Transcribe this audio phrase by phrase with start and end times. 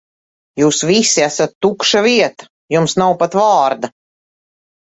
[0.61, 3.93] Jūs visi esat tukša vieta, jums nav pat vārda.